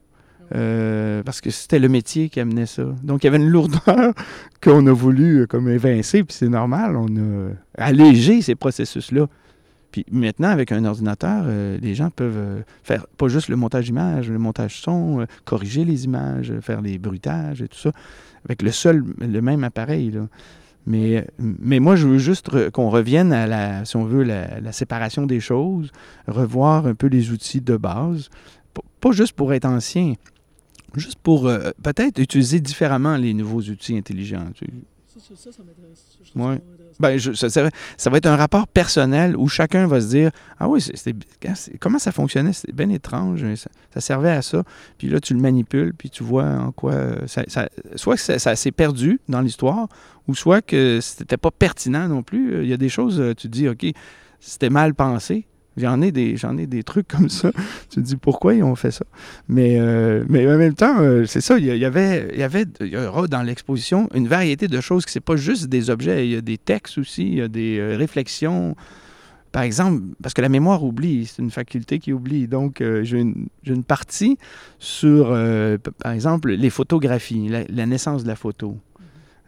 [0.56, 2.86] Euh, parce que c'était le métier qui amenait ça.
[3.04, 4.14] Donc, il y avait une lourdeur
[4.64, 9.28] qu'on a voulu comme évincer, puis c'est normal, on a allégé ces processus-là.
[9.92, 11.46] Puis maintenant, avec un ordinateur,
[11.82, 16.54] les gens peuvent faire pas juste le montage image, le montage son, corriger les images,
[16.62, 17.92] faire les bruitages et tout ça
[18.48, 20.18] avec le seul, le même appareil.
[20.86, 25.26] Mais, mais moi, je veux juste qu'on revienne à la, si on veut, la, séparation
[25.26, 25.92] des choses,
[26.28, 28.30] revoir un peu les outils de base,
[29.02, 30.14] pas juste pour être ancien,
[30.96, 34.46] juste pour euh, peut-être utiliser différemment les nouveaux outils intelligents.
[35.20, 36.06] Ça, ça, ça m'intéresse.
[37.00, 37.20] Ben,
[37.98, 40.84] ça, va être un rapport personnel où chacun va se dire Ah oui,
[41.80, 42.54] comment ça fonctionnait?
[42.54, 44.64] C'est bien étrange, ça, servait à ça.
[44.98, 46.94] Puis là, tu le manipules, puis tu vois en quoi.
[47.28, 47.44] Ça,
[47.96, 49.88] soit que ça, s'est perdu dans l'histoire,
[50.28, 52.64] ou soit que c'était pas pertinent non plus.
[52.64, 53.86] Il y a des choses, tu te dis OK,
[54.40, 55.48] c'était mal pensé.
[55.78, 57.52] J'en ai des, j'en ai des trucs comme ça.
[57.90, 59.06] tu te dis pourquoi ils ont fait ça?
[59.48, 61.58] Mais, euh, mais en même temps, euh, c'est ça.
[61.60, 65.12] Il y, avait, il y avait, y aura dans l'exposition une variété de choses qui
[65.12, 66.28] c'est pas juste des objets.
[66.28, 68.76] Il y a des textes aussi, il y a des euh, réflexions.
[69.52, 72.48] Par exemple, parce que la mémoire oublie, c'est une faculté qui oublie.
[72.48, 74.38] Donc, j'ai une, une, partie
[74.78, 75.36] sur,
[76.00, 78.78] par exemple, les photographies, la naissance de la photo.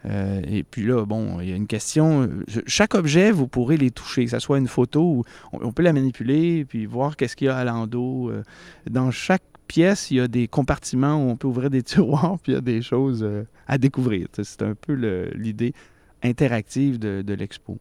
[0.06, 2.28] Euh, et puis là, bon, il y a une question.
[2.66, 6.64] Chaque objet, vous pourrez les toucher, que ce soit une photo, on, peut la manipuler,
[6.64, 8.30] puis voir qu'est-ce qu'il y a à l'endos.
[8.30, 8.42] Euh.
[8.88, 12.52] Dans chaque pièce, il y a des compartiments où on peut ouvrir des tiroirs, puis
[12.52, 14.28] il y a des choses euh, à découvrir.
[14.32, 14.94] C'est un peu
[15.34, 15.74] l'idée
[16.22, 17.78] interactive de, l'expo.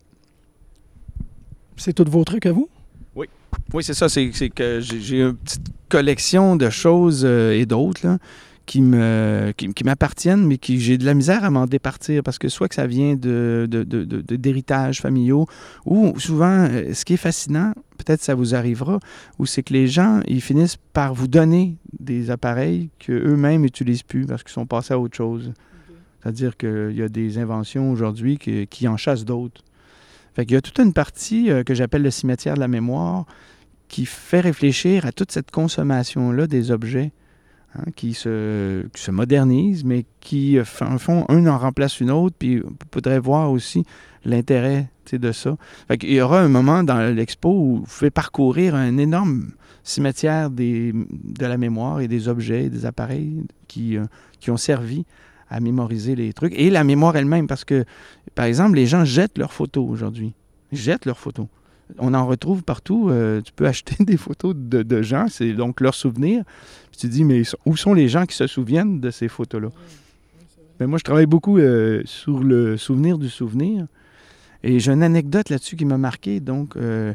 [1.76, 2.70] C'est tous vos trucs à vous?
[3.16, 3.28] Oui.
[3.74, 4.10] Oui, c'est ça.
[4.10, 8.20] C'est que j'ai une petite collection de choses et d'autres
[8.70, 12.50] qui me qui, m'appartiennent, mais qui j'ai de la misère à m'en départir parce que
[12.50, 15.48] soit que ça vient de, d'héritages de, familiaux,
[15.88, 19.00] ou souvent, euh, ce qui est fascinant, peut-être ça vous arrivera,
[19.40, 24.28] ou c'est que les gens, ils finissent par vous donner des appareils qu'eux-mêmes n'utilisent plus
[24.28, 25.52] parce qu'ils sont passés à autre chose.
[26.22, 29.64] C'est-à-dire qu'il y a des inventions aujourd'hui qui, qui en chassent d'autres.
[30.36, 33.26] Fait qu'il y a toute une partie euh, que j'appelle le cimetière de la mémoire
[33.88, 37.12] qui fait réfléchir à toute cette consommation-là des objets
[37.76, 42.12] hein, qui, se, qui se modernisent, mais qui euh, en font un en remplace une
[42.12, 43.84] autre, puis on pourrait voir aussi
[44.26, 45.58] l'intérêt de ça.
[46.00, 49.52] Qu'il y aura un moment dans l'expo où vous pouvez parcourir un énorme
[49.84, 54.06] cimetière des, de la mémoire et des objets, des appareils qui, euh,
[54.40, 55.06] qui ont servi
[55.50, 56.54] à mémoriser les trucs.
[56.56, 57.86] Et la mémoire elle-même, parce que,
[58.36, 60.34] par exemple, les gens jettent leurs photos aujourd'hui.
[60.72, 61.48] Jettent leurs photos.
[61.98, 63.10] On en retrouve partout.
[63.10, 66.44] euh, tu peux acheter des photos de, de gens, c'est donc leurs souvenirs.
[66.92, 69.70] Puis tu te dis, mais où sont les gens qui se souviennent de ces photos-là?
[70.80, 73.86] Mais moi, je travaille beaucoup euh, sur le souvenir du souvenir.
[74.64, 76.40] Et j'ai une anecdote là-dessus qui m'a marqué.
[76.40, 77.14] Donc, euh,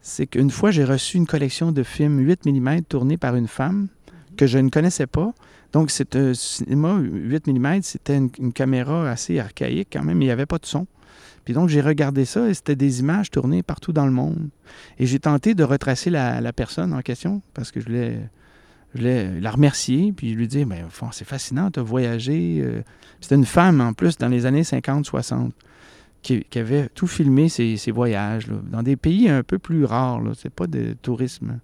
[0.00, 3.88] c'est qu'une fois, j'ai reçu une collection de films 8 mm tournés par une femme
[4.36, 5.32] que je ne connaissais pas.
[5.72, 10.24] Donc, c'est un cinéma 8 mm, c'était une, une caméra assez archaïque quand même, mais
[10.26, 10.86] il n'y avait pas de son.
[11.44, 14.48] Puis donc, j'ai regardé ça et c'était des images tournées partout dans le monde.
[14.98, 18.20] Et j'ai tenté de retracer la, personne en question parce que je voulais,
[18.94, 20.12] je voulais la remercier.
[20.12, 22.60] Puis je lui mais enfin, c'est fascinant, tu as voyagé.
[22.62, 22.82] euh.
[23.20, 25.50] C'était une femme en plus dans les années 50-60
[26.22, 30.22] qui, avait tout filmé ses, voyages dans des pays un peu plus rares.
[30.36, 31.58] C'est pas de tourisme.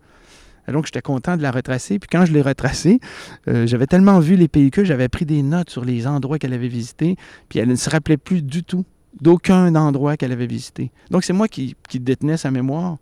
[0.73, 1.99] Donc, j'étais content de la retracer.
[1.99, 3.01] Puis quand je l'ai retracée,
[3.49, 6.69] euh, j'avais tellement vu les pellicules, j'avais pris des notes sur les endroits qu'elle avait
[6.69, 7.17] visités.
[7.49, 8.85] Puis elle ne se rappelait plus du tout
[9.21, 10.91] d'aucun endroit qu'elle avait visité.
[11.11, 12.97] Donc, c'est moi qui, détenais sa mémoire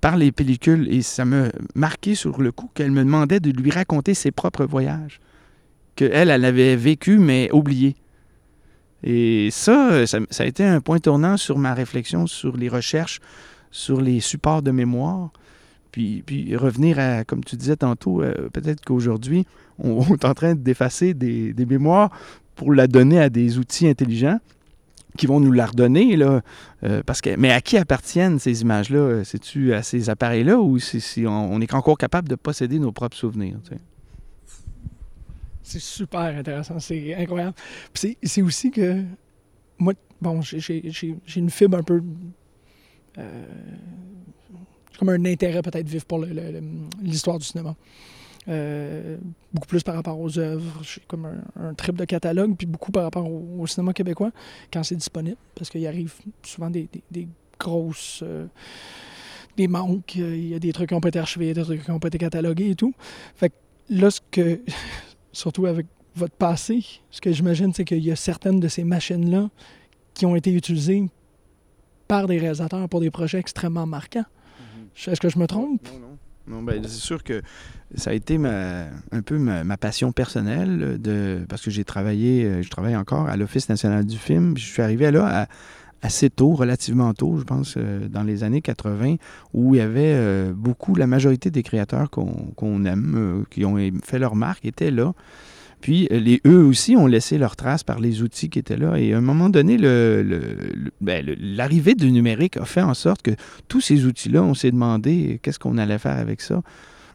[0.00, 0.88] par les pellicules.
[0.92, 4.64] Et ça m'a marqué sur le coup qu'elle me demandait de lui raconter ses propres
[4.64, 5.20] voyages.
[5.96, 7.96] Qu'elle, elle avait vécu, mais oublié.
[9.02, 13.20] Et ça, ça, a été un point tournant sur ma réflexion sur les recherches,
[13.70, 15.30] sur les supports de mémoire.
[15.92, 19.46] Puis, puis revenir à, comme tu disais tantôt, euh, peut-être qu'aujourd'hui,
[19.78, 22.10] on, est en train d'effacer des mémoires
[22.56, 24.40] pour la donner à des outils intelligents
[25.18, 26.16] qui vont nous la redonner.
[26.16, 26.40] Là,
[26.84, 29.24] euh, parce que, mais à qui appartiennent ces images-là?
[29.24, 33.58] C'est-tu à ces appareils-là ou si, on, est encore capable de posséder nos propres souvenirs?
[35.62, 37.54] C'est super intéressant, c'est incroyable.
[37.92, 39.02] C'est- aussi que
[39.78, 40.90] moi, bon, j'ai-
[41.36, 42.02] une fibre un peu.
[43.18, 43.44] euh,
[44.98, 46.24] comme un intérêt peut-être vif pour
[47.02, 47.74] l'histoire du cinéma.
[48.48, 49.18] Euh,
[49.52, 50.82] beaucoup plus par rapport aux œuvres.
[50.82, 54.30] J'ai comme un, un trip de catalogue, puis beaucoup par rapport au, au cinéma québécois
[54.72, 57.28] quand c'est disponible, parce qu'il arrive souvent des, des- des
[57.60, 58.20] grosses.
[58.22, 58.46] euh,
[59.56, 61.84] des manques, euh, il y a des trucs qui n'ont pas été archivés, des trucs
[61.84, 62.94] qui n'ont pas été catalogués et tout.
[63.34, 63.54] Fait que
[63.90, 64.60] là, ce que,
[65.32, 69.50] surtout avec votre passé, ce que j'imagine, c'est qu'il y a certaines de ces machines-là
[70.14, 71.04] qui ont été utilisées
[72.06, 74.24] par des réalisateurs pour des projets extrêmement marquants.
[75.06, 75.86] Est-ce que je me trompe?
[75.92, 76.18] Non, non.
[76.62, 77.42] Ben, c'est sûr que
[77.94, 82.62] ça a été ma- un peu ma, passion personnelle de, parce que j'ai travaillé, euh,
[82.62, 84.56] je travaille encore à l'Office national du film.
[84.56, 85.46] Je suis arrivé là à-
[86.00, 89.16] assez tôt, relativement tôt, je pense, euh, dans les années 80,
[89.52, 94.18] où il y avait euh, beaucoup, la majorité des créateurs qu'on aime, qui ont fait
[94.18, 95.12] leur marque, étaient là.
[95.80, 98.96] Puis euh, les, eux aussi ont laissé leurs traces par les outils qui étaient là.
[98.96, 99.76] Et à un moment donné,
[101.00, 103.30] ben, l'arrivée du numérique a fait en sorte que
[103.68, 106.62] tous ces outils-là, on s'est demandé euh, qu'est-ce qu'on allait faire avec ça.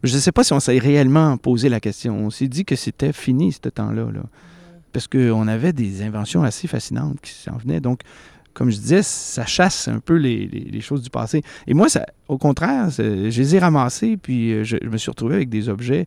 [0.04, 2.17] Je ne sais pas si on s'est réellement posé la question.
[2.17, 4.08] On s'est dit que c'était fini, ce temps-là.
[4.12, 4.23] Là.
[4.91, 7.80] Parce qu'on avait des inventions assez fascinantes qui s'en venaient.
[7.80, 8.02] Donc,
[8.54, 11.41] comme je disais, ça chasse un peu les, choses du passé.
[11.67, 15.36] Et moi, ça, au contraire, je les ai ramassés, puis euh, je me suis retrouvé
[15.36, 16.06] avec des objets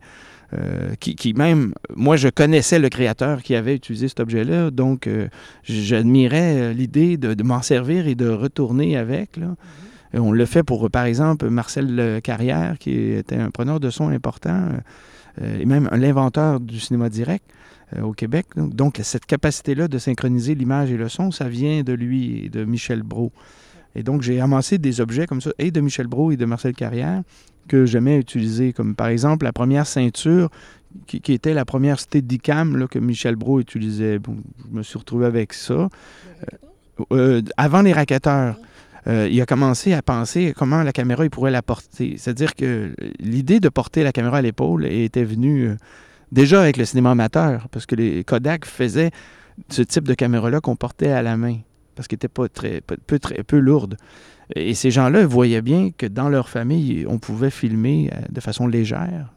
[0.53, 5.27] euh, qui, même, moi, je connaissais le créateur qui avait utilisé cet objet-là, donc euh,
[5.63, 9.39] j'admirais euh, l'idée de, m'en servir et de retourner avec.
[10.13, 14.69] On le fait pour, par exemple, Marcel Carrière, qui était un preneur de son important,
[15.41, 17.43] et même l'inventeur du cinéma direct
[18.01, 18.45] au Québec.
[18.55, 22.49] Donc, donc, cette capacité-là de synchroniser l'image et le son, ça vient de lui et
[22.49, 23.33] de Michel Brault.
[23.97, 26.73] Et donc, j'ai amassé des objets comme ça, et de Michel Brault et de Marcel
[26.73, 27.23] Carrière,
[27.67, 30.49] que j'aimais utiliser, comme par exemple la première ceinture,
[31.07, 34.19] qui, qui était la première Steadicam là, que Michel Brault utilisait.
[34.19, 34.37] Bon,
[34.69, 35.89] je me suis retrouvé avec ça.
[37.11, 38.55] Euh, avant les raquetteurs,
[39.07, 42.15] euh, il a commencé à penser comment la caméra il pourrait la porter.
[42.17, 45.75] C'est-à-dire que l'idée de porter la caméra à l'épaule était venue euh,
[46.31, 49.11] déjà avec le cinéma amateur, parce que les Kodak faisaient
[49.69, 51.57] ce type de caméra-là qu'on portait à la main,
[51.97, 53.97] parce qu'elle n'était pas très, peu, lourde.
[54.55, 58.67] Et ces gens-là voyaient bien que dans leur famille, on pouvait filmer euh, de façon
[58.67, 59.33] légère.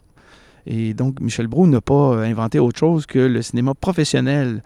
[0.65, 4.63] Et donc, Michel Brault n'a pas euh, inventé autre chose que le cinéma professionnel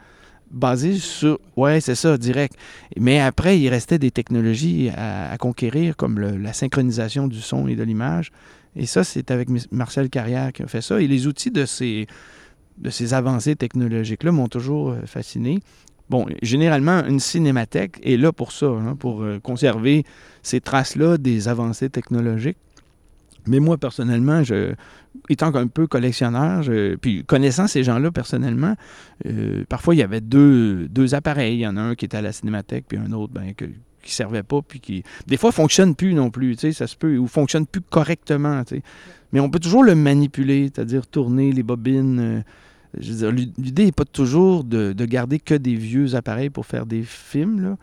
[0.51, 1.39] basé sur...
[1.55, 2.55] Ouais, c'est ça, direct.
[2.99, 7.83] Mais après, il restait des technologies à, conquérir, comme la synchronisation du son et de
[7.83, 8.31] l'image.
[8.75, 11.01] Et ça, c'est avec Marcel Carrière qui a fait ça.
[11.01, 12.07] Et les outils de ces,
[12.77, 15.59] de ces avancées technologiques-là m'ont toujours euh, fasciné.
[16.09, 20.05] Bon, généralement, une cinémathèque est là pour ça, hein, pour euh, conserver
[20.43, 22.57] ces traces-là des avancées technologiques.
[23.47, 24.73] Mais moi, personnellement, je,
[25.29, 26.63] étant un peu collectionneur,
[26.99, 28.75] puis connaissant ces gens-là personnellement,
[29.25, 31.55] euh, parfois il y avait deux, deux, appareils.
[31.55, 33.65] Il y en a un qui était à la cinémathèque, puis un autre ben, qui
[33.65, 33.69] ne
[34.03, 37.27] servait pas, puis qui, des fois, ne fonctionne plus non plus, ça se peut, ou
[37.27, 38.63] fonctionne plus correctement.
[39.31, 42.19] Mais on peut toujours le manipuler, c'est-à-dire tourner les bobines.
[42.19, 42.41] Euh,
[42.97, 47.77] l'idée n'est pas toujours de, de, garder que des vieux appareils pour faire des films.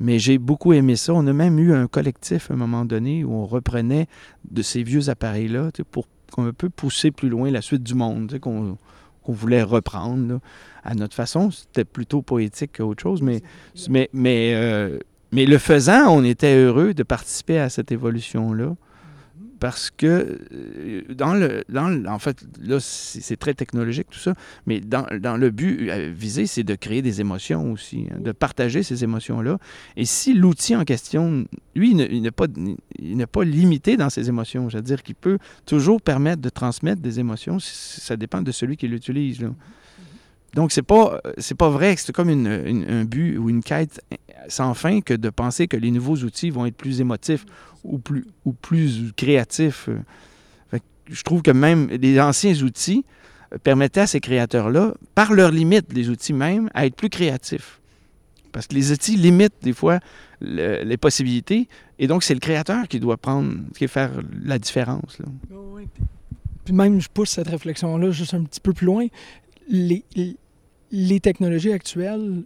[0.00, 1.14] Mais j'ai beaucoup aimé ça.
[1.14, 4.06] On a même eu un collectif à un moment donné où on reprenait
[4.50, 8.76] de ces vieux appareils-là pour un peu pousser plus loin la suite du monde qu'on
[9.28, 10.40] voulait reprendre
[10.82, 11.50] à notre façon.
[11.50, 13.42] C'était plutôt poétique qu'autre chose, mais,
[13.88, 14.98] mais, mais, euh,
[15.32, 18.74] mais le faisant, on était heureux de participer à cette évolution-là
[19.64, 24.34] parce que euh, dans le, dans en fait, là, c'est très technologique tout ça,
[24.66, 28.32] mais dans, dans le but euh, visé, c'est de créer des émotions aussi, hein, de
[28.32, 29.56] partager ces émotions-là.
[29.96, 35.02] Et si l'outil en question, lui, il n'est pas, pas limité dans ses émotions, c'est-à-dire
[35.02, 39.48] qu'il peut toujours permettre de transmettre des émotions, ça dépend de celui qui l'utilise.
[40.52, 44.02] Donc, c'est pas, c'est pas vrai que c'est comme une, un but ou une quête
[44.48, 47.44] sans fin que de penser que les nouveaux outils vont être plus émotifs
[47.82, 49.88] ou plus, ou plus créatifs.
[51.06, 53.04] je trouve que même les anciens outils
[53.62, 57.80] permettaient à ces créateurs-là, par leurs limites, les outils même, à être plus créatifs.
[58.52, 60.00] Parce que les outils limitent des fois
[60.40, 64.10] les possibilités, et donc c'est le créateur qui doit prendre, qui faire
[64.44, 65.18] la différence.
[66.64, 69.06] Puis même, je pousse cette réflexion-là juste un petit peu plus loin.
[69.68, 70.04] Les,
[70.90, 72.44] les technologies actuelles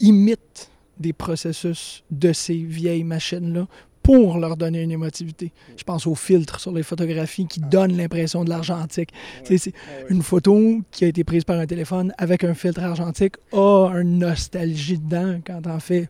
[0.00, 0.69] imitent
[1.00, 3.66] des processus de ces vieilles machines-là
[4.02, 5.52] pour leur donner une émotivité.
[5.76, 9.10] Je pense aux filtres sur les photographies qui donnent l'impression de l'argentique.
[9.44, 9.72] C'est
[10.08, 14.18] une photo qui a été prise par un téléphone avec un filtre argentique a une
[14.18, 16.08] nostalgie dedans quand en fait.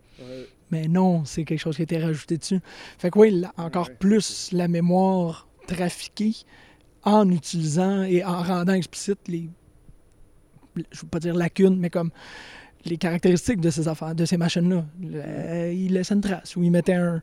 [0.70, 2.61] Mais non, c'est quelque chose qui a été rajouté dessus.
[2.98, 6.35] Fait que oui, encore plus la mémoire trafiquée
[7.03, 9.50] en utilisant et en rendant explicite les,
[10.76, 12.11] je ne veux pas dire lacunes, mais comme
[12.84, 14.84] les caractéristiques de ces affaires, de ces machines-là.
[15.72, 17.20] il laissait une trace ou il mettait un,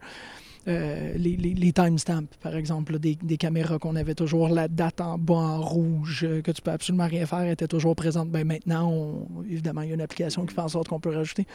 [0.68, 5.34] euh, les, les, timestamps, par exemple, des, caméras qu'on avait toujours, la date en bas
[5.34, 8.30] en rouge, euh, que tu peux absolument rien faire, était toujours présente.
[8.30, 11.46] Ben, maintenant, évidemment, il y a une application qui fait en sorte qu'on peut rajouter.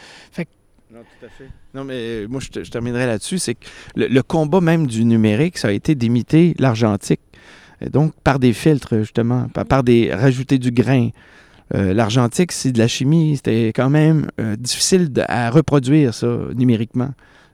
[0.90, 1.48] Non, tout à fait.
[1.74, 3.38] Non, mais euh, moi, je, terminerai là-dessus.
[3.38, 7.20] C'est que le, combat même du numérique, ça a été d'imiter l'argentique.
[7.90, 11.10] Donc, par des filtres, justement, par, des rajouter du grain.
[11.72, 13.36] L'argentique, c'est de la chimie.
[13.36, 17.10] C'était quand même difficile à reproduire, ça, numériquement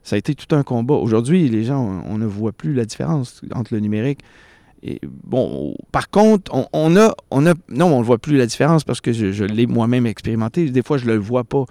[0.08, 0.94] ça a été tout un combat.
[0.94, 4.20] Aujourd'hui, les gens, on, ne voit plus la différence entre le numérique.
[4.82, 8.84] Et bon, par contre, on, a, on a, non, on ne voit plus la différence
[8.84, 10.70] parce que je, l'ai moi-même expérimenté.
[10.70, 11.64] Des fois, je ne le vois pas.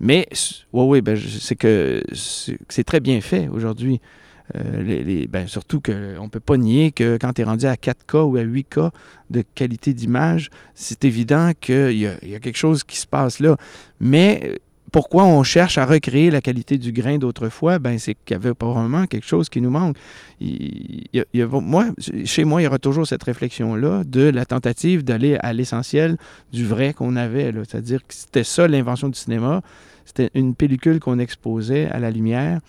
[0.00, 0.26] Mais,
[0.72, 4.00] oui, oui, ben, c'est que c'est très bien fait aujourd'hui.
[4.54, 7.76] Euh, les, ben, surtout qu'on ne peut pas nier que quand tu es rendu à
[7.76, 8.90] 4K ou à 8K
[9.30, 13.56] de qualité d'image, c'est évident qu'il y, a quelque chose qui se passe là.
[14.00, 14.58] Mais
[14.92, 18.54] pourquoi on cherche à recréer la qualité du grain d'autrefois, ben c'est qu'il y avait
[18.54, 19.96] probablement quelque chose qui nous manque.
[21.50, 21.86] moi,
[22.24, 26.16] chez moi, il y aura toujours cette réflexion-là de la tentative d'aller à l'essentiel
[26.52, 27.50] du vrai qu'on avait.
[27.68, 29.62] C'est-à-dire que c'était ça l'invention du cinéma.
[30.04, 32.60] C'était une pellicule qu'on exposait à la lumière.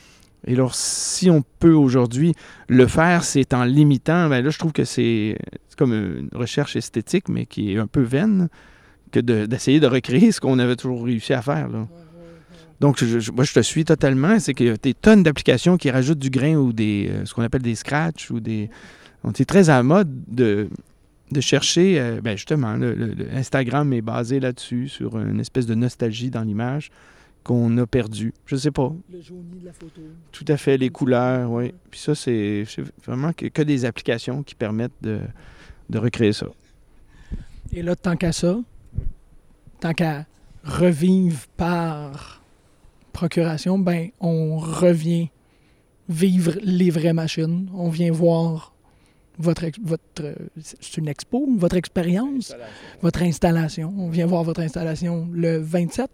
[0.47, 2.33] Et alors, si on peut aujourd'hui
[2.67, 5.37] le faire, c'est en limitant, ben là, je trouve que c'est
[5.77, 8.49] comme une recherche esthétique, mais qui est un peu vaine,
[9.11, 11.69] que d'essayer de, recréer ce qu'on avait toujours réussi à faire.
[12.79, 13.01] Donc,
[13.33, 14.39] moi, je te suis totalement.
[14.39, 17.33] C'est qu'il y a des tonnes d'applications qui rajoutent du grain ou des euh, ce
[17.33, 18.69] qu'on appelle des scratchs ou des.
[19.23, 20.67] On est très à la mode de,
[21.31, 21.99] de chercher.
[21.99, 26.91] Euh, ben justement, le, Instagram est basé là-dessus, sur une espèce de nostalgie dans l'image
[27.45, 28.33] qu'on a perdu.
[28.47, 28.91] Je sais pas.
[29.13, 30.01] Le jauni de la photo.
[30.31, 31.73] Tout à fait, les couleurs, oui.
[31.91, 32.65] Puis ça, c'est
[33.05, 35.19] vraiment que, que, des applications qui permettent de,
[35.91, 36.47] de recréer ça.
[37.71, 38.57] Et là, tant qu'à ça,
[39.79, 40.25] tant qu'à
[40.63, 42.41] revivre par
[43.13, 45.29] procuration, ben, on revient
[46.09, 47.69] vivre les vraies machines.
[47.75, 48.73] On vient voir
[49.37, 50.03] votre, votre
[50.59, 52.55] c'est une expo, votre expérience,
[53.03, 53.93] votre installation.
[53.99, 56.09] On vient voir votre installation le 27.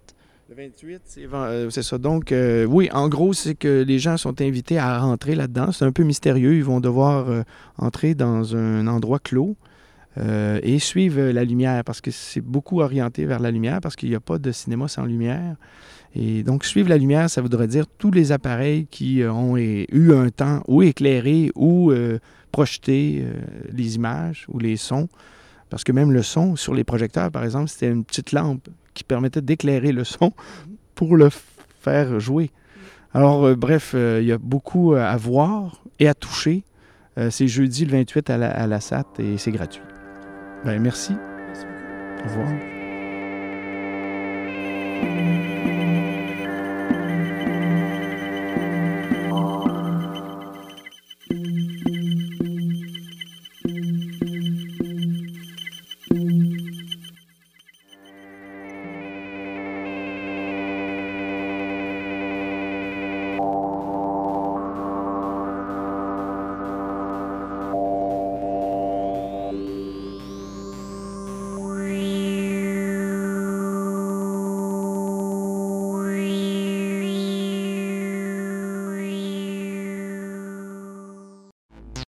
[0.52, 1.02] Le 28,
[1.34, 1.98] euh, c'est ça.
[1.98, 5.72] Donc, euh, oui, en gros, c'est que les gens sont invités à rentrer là-dedans.
[5.72, 6.56] C'est un peu mystérieux.
[6.56, 7.44] Ils vont devoir euh,
[7.78, 9.56] entrer dans un endroit clos
[10.18, 14.16] et suivre la lumière parce que c'est beaucoup orienté vers la lumière parce qu'il n'y
[14.16, 15.56] a pas de cinéma sans lumière.
[16.16, 20.28] Et donc, suivre la lumière, ça voudrait dire tous les appareils qui ont eu un
[20.28, 21.94] temps ou éclairé ou
[22.52, 23.24] projeté
[23.72, 25.08] les images ou les sons.
[25.72, 29.04] Parce que même le son, sur les projecteurs, par exemple, c'était une petite lampe qui
[29.04, 30.34] permettait d'éclairer le son
[30.94, 31.30] pour le
[31.80, 32.52] faire jouer.
[33.16, 36.64] Alors, bref, il y a beaucoup à voir et à toucher
[37.18, 39.84] Euh, c'est jeudi le 28 à la, à la SAT et c'est gratuit.
[40.64, 41.14] Ben, merci.
[41.48, 41.66] Merci.
[42.24, 42.71] Au revoir.